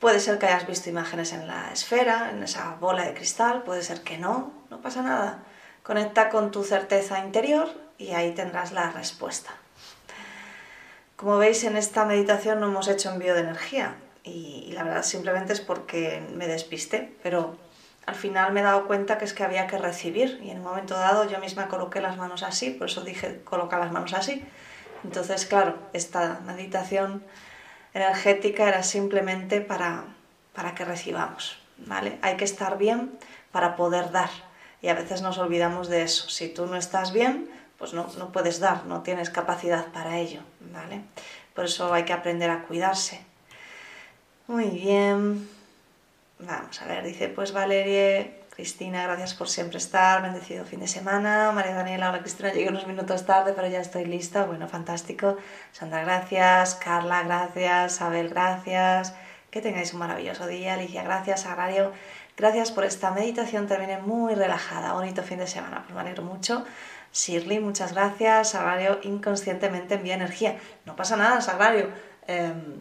Puede 0.00 0.20
ser 0.20 0.38
que 0.38 0.44
hayas 0.44 0.66
visto 0.66 0.90
imágenes 0.90 1.32
en 1.32 1.46
la 1.46 1.72
esfera, 1.72 2.28
en 2.30 2.42
esa 2.42 2.76
bola 2.78 3.06
de 3.06 3.14
cristal, 3.14 3.62
puede 3.62 3.82
ser 3.82 4.02
que 4.02 4.18
no, 4.18 4.52
no 4.68 4.82
pasa 4.82 5.00
nada. 5.00 5.38
Conecta 5.82 6.28
con 6.28 6.50
tu 6.50 6.62
certeza 6.62 7.20
interior 7.20 7.70
y 7.96 8.10
ahí 8.10 8.32
tendrás 8.32 8.72
la 8.72 8.90
respuesta. 8.90 9.50
Como 11.16 11.38
veis, 11.38 11.64
en 11.64 11.78
esta 11.78 12.04
meditación 12.04 12.60
no 12.60 12.66
hemos 12.66 12.86
hecho 12.86 13.10
envío 13.10 13.32
de 13.32 13.40
energía 13.40 13.96
y, 14.24 14.72
la 14.74 14.84
verdad 14.84 15.02
simplemente 15.02 15.54
es 15.54 15.62
porque 15.62 16.22
me 16.34 16.46
despisté, 16.46 17.16
pero 17.22 17.56
al 18.04 18.14
final 18.14 18.52
me 18.52 18.60
he 18.60 18.62
dado 18.62 18.86
cuenta 18.86 19.16
que 19.16 19.24
es 19.24 19.32
que 19.32 19.42
había 19.42 19.66
que 19.66 19.78
recibir 19.78 20.38
y 20.44 20.50
en 20.50 20.58
un 20.58 20.64
momento 20.64 20.96
dado 20.96 21.26
yo 21.30 21.38
misma 21.38 21.68
coloqué 21.68 22.02
las 22.02 22.18
manos 22.18 22.42
así, 22.42 22.72
por 22.72 22.90
eso 22.90 23.00
dije 23.00 23.40
coloca 23.44 23.78
las 23.78 23.90
manos 23.90 24.12
así. 24.12 24.44
Entonces, 25.02 25.46
claro, 25.46 25.78
esta 25.94 26.40
meditación 26.44 27.24
energética 27.96 28.68
era 28.68 28.82
simplemente 28.82 29.60
para, 29.60 30.04
para 30.54 30.74
que 30.74 30.84
recibamos, 30.84 31.58
¿vale? 31.78 32.18
Hay 32.20 32.36
que 32.36 32.44
estar 32.44 32.76
bien 32.76 33.18
para 33.52 33.74
poder 33.74 34.10
dar 34.10 34.30
y 34.82 34.88
a 34.88 34.94
veces 34.94 35.22
nos 35.22 35.38
olvidamos 35.38 35.88
de 35.88 36.02
eso. 36.02 36.28
Si 36.28 36.48
tú 36.48 36.66
no 36.66 36.76
estás 36.76 37.12
bien, 37.12 37.48
pues 37.78 37.94
no, 37.94 38.06
no 38.18 38.32
puedes 38.32 38.60
dar, 38.60 38.84
no 38.84 39.02
tienes 39.02 39.30
capacidad 39.30 39.86
para 39.92 40.18
ello, 40.18 40.40
¿vale? 40.60 41.02
Por 41.54 41.64
eso 41.64 41.92
hay 41.92 42.04
que 42.04 42.12
aprender 42.12 42.50
a 42.50 42.62
cuidarse. 42.64 43.20
Muy 44.46 44.66
bien. 44.66 45.48
Vamos 46.38 46.82
a 46.82 46.86
ver, 46.86 47.02
dice 47.02 47.28
pues 47.28 47.52
Valerie, 47.52 48.42
Cristina, 48.56 49.02
gracias 49.02 49.34
por 49.34 49.50
siempre 49.50 49.76
estar, 49.76 50.22
bendecido 50.22 50.64
fin 50.64 50.80
de 50.80 50.88
semana. 50.88 51.52
María 51.52 51.74
Daniela, 51.74 52.08
hola 52.08 52.20
Cristina, 52.20 52.54
llegué 52.54 52.70
unos 52.70 52.86
minutos 52.86 53.26
tarde, 53.26 53.52
pero 53.54 53.68
ya 53.68 53.80
estoy 53.80 54.06
lista. 54.06 54.46
Bueno, 54.46 54.66
fantástico. 54.66 55.36
Sandra, 55.72 56.00
gracias. 56.00 56.74
Carla, 56.76 57.22
gracias. 57.24 58.00
Abel, 58.00 58.30
gracias. 58.30 59.14
Que 59.50 59.60
tengáis 59.60 59.92
un 59.92 59.98
maravilloso 59.98 60.46
día. 60.46 60.72
Alicia, 60.72 61.02
gracias. 61.02 61.44
Agrario, 61.44 61.92
gracias 62.38 62.72
por 62.72 62.84
esta 62.84 63.10
meditación. 63.10 63.66
Terminé 63.66 63.98
muy 63.98 64.34
relajada. 64.34 64.94
Bonito 64.94 65.22
fin 65.22 65.38
de 65.38 65.46
semana, 65.46 65.82
pues 65.82 65.94
me 65.94 66.00
alegro 66.00 66.22
mucho. 66.22 66.64
Shirley, 67.12 67.60
muchas 67.60 67.92
gracias. 67.92 68.52
Sagrario, 68.52 69.00
inconscientemente 69.02 69.96
envía 69.96 70.14
energía. 70.14 70.56
No 70.86 70.96
pasa 70.96 71.18
nada, 71.18 71.42
Sagrario. 71.42 71.90
Em, 72.26 72.80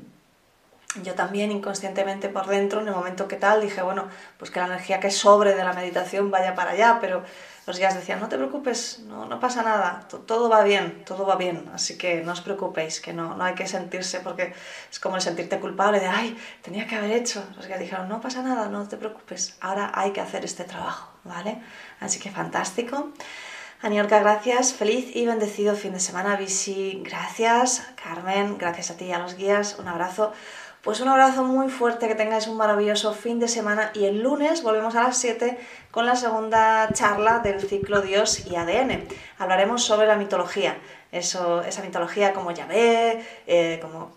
yo 1.03 1.13
también 1.13 1.51
inconscientemente 1.51 2.29
por 2.29 2.47
dentro, 2.47 2.81
en 2.81 2.87
el 2.87 2.93
momento 2.93 3.27
que 3.27 3.35
tal, 3.35 3.61
dije, 3.61 3.81
bueno, 3.81 4.07
pues 4.37 4.51
que 4.51 4.59
la 4.59 4.67
energía 4.67 4.99
que 4.99 5.11
sobre 5.11 5.53
de 5.53 5.63
la 5.63 5.73
meditación 5.73 6.31
vaya 6.31 6.55
para 6.55 6.71
allá, 6.71 6.99
pero 7.01 7.23
los 7.67 7.77
guías 7.77 7.95
decían, 7.95 8.19
no 8.19 8.29
te 8.29 8.37
preocupes, 8.37 8.99
no, 8.99 9.25
no 9.25 9.39
pasa 9.39 9.63
nada, 9.63 10.07
todo 10.07 10.49
va 10.49 10.63
bien, 10.63 11.03
todo 11.03 11.25
va 11.25 11.35
bien, 11.35 11.69
así 11.73 11.97
que 11.97 12.21
no 12.21 12.31
os 12.31 12.41
preocupéis, 12.41 13.01
que 13.01 13.11
no, 13.11 13.35
no 13.35 13.43
hay 13.43 13.55
que 13.55 13.67
sentirse, 13.67 14.19
porque 14.19 14.53
es 14.91 14.99
como 14.99 15.15
el 15.15 15.21
sentirte 15.21 15.59
culpable 15.59 15.99
de, 15.99 16.07
ay, 16.07 16.37
tenía 16.61 16.87
que 16.87 16.95
haber 16.95 17.11
hecho. 17.11 17.43
Los 17.55 17.67
guías 17.67 17.79
dijeron, 17.79 18.07
no 18.07 18.21
pasa 18.21 18.43
nada, 18.43 18.69
no 18.69 18.87
te 18.87 18.97
preocupes, 18.97 19.57
ahora 19.61 19.91
hay 19.95 20.11
que 20.11 20.21
hacer 20.21 20.45
este 20.45 20.63
trabajo, 20.63 21.09
¿vale? 21.23 21.59
Así 21.99 22.19
que 22.19 22.29
fantástico. 22.29 23.11
Aniorca, 23.81 24.19
gracias. 24.19 24.73
Feliz 24.73 25.15
y 25.15 25.25
bendecido 25.25 25.75
fin 25.75 25.93
de 25.93 25.99
semana, 25.99 26.37
Visi. 26.37 27.03
Gracias. 27.03 27.83
Carmen, 28.01 28.57
gracias 28.57 28.89
a 28.89 28.97
ti 28.97 29.05
y 29.05 29.11
a 29.11 29.19
los 29.19 29.35
guías. 29.35 29.77
Un 29.77 29.87
abrazo. 29.87 30.33
Pues 30.85 31.01
un 31.01 31.07
abrazo 31.07 31.43
muy 31.43 31.69
fuerte, 31.69 32.07
que 32.07 32.13
tengáis 32.13 32.45
un 32.45 32.57
maravilloso 32.57 33.11
fin 33.11 33.39
de 33.39 33.47
semana 33.47 33.89
y 33.95 34.05
el 34.05 34.21
lunes 34.21 34.61
volvemos 34.61 34.95
a 34.95 35.01
las 35.01 35.17
7 35.17 35.57
con 35.89 36.05
la 36.05 36.15
segunda 36.15 36.87
charla 36.93 37.39
del 37.39 37.59
ciclo 37.59 38.03
Dios 38.03 38.45
y 38.45 38.55
ADN. 38.55 39.07
Hablaremos 39.39 39.83
sobre 39.83 40.05
la 40.05 40.15
mitología, 40.15 40.77
eso, 41.11 41.63
esa 41.63 41.81
mitología 41.81 42.33
como 42.33 42.51
Yahvé, 42.51 43.25
eh, 43.47 43.79
como 43.81 44.11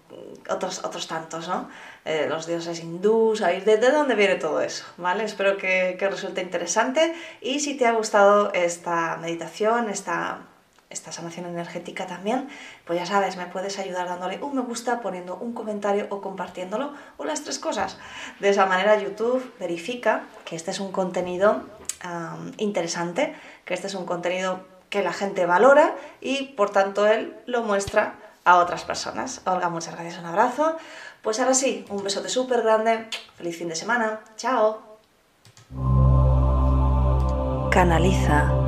otros, 0.51 0.85
otros 0.85 1.09
tantos, 1.09 1.49
¿no? 1.49 1.71
Eh, 2.05 2.27
los 2.29 2.47
dioses 2.47 2.81
hindús, 2.81 3.39
¿sabéis 3.39 3.65
de, 3.65 3.79
dónde 3.79 4.15
viene 4.15 4.35
todo 4.35 4.61
eso? 4.61 4.85
¿Vale? 4.99 5.25
Espero 5.25 5.57
que, 5.57 5.97
que 5.99 6.07
resulte 6.07 6.43
interesante 6.43 7.15
y 7.41 7.61
si 7.61 7.79
te 7.79 7.87
ha 7.87 7.93
gustado 7.93 8.53
esta 8.53 9.17
meditación, 9.17 9.89
esta 9.89 10.41
esta 10.91 11.13
sanación 11.13 11.47
energética 11.47 12.07
también, 12.07 12.49
pues 12.87 12.99
ya 12.99 13.07
sabes, 13.07 13.37
me 13.37 13.47
puedes 13.47 13.79
ayudar 13.79 14.09
dándole 14.09 14.39
un 14.43 14.55
me 14.57 14.63
gusta, 14.63 15.01
poniendo 15.01 15.37
un 15.37 15.53
comentario 15.53 16.07
o 16.11 16.21
compartiéndolo, 16.21 16.93
o 17.19 17.25
las 17.25 17.43
tres 17.43 17.59
cosas. 17.59 17.99
De 18.41 18.49
esa 18.49 18.67
manera 18.67 18.99
YouTube 18.99 19.53
verifica 19.59 20.25
que 20.45 20.57
este 20.57 20.71
es 20.71 20.81
un 20.81 20.93
contenido 20.93 21.63
interesante, 22.57 23.35
que 23.65 23.75
este 23.75 23.89
es 23.89 23.95
un 23.95 24.07
contenido 24.07 24.61
que 24.89 25.03
la 25.03 25.13
gente 25.13 25.47
valora 25.47 25.95
y 26.21 26.55
por 26.55 26.71
tanto 26.71 27.07
él 27.07 27.37
lo 27.47 27.63
muestra 27.63 28.15
a 28.45 28.57
otras 28.57 28.85
personas. 28.85 29.43
Olga, 29.45 29.69
muchas 29.69 29.95
gracias, 29.95 30.19
un 30.19 30.27
abrazo. 30.27 30.77
Pues 31.23 31.41
ahora 31.41 31.55
sí, 31.55 31.85
un 31.91 32.03
besote 32.03 32.29
súper 32.29 32.63
grande, 32.63 33.07
feliz 33.37 33.59
fin 33.59 33.69
de 33.69 33.77
semana, 33.77 34.21
chao. 34.37 34.81
Canaliza 37.71 38.68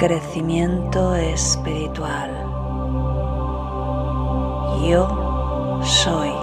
crecimiento 0.00 1.14
espiritual. 1.14 2.30
Yo 4.88 5.82
soy 5.84 6.39